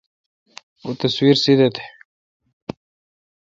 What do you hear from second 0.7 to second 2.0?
او تصویر سیدہ تھ۔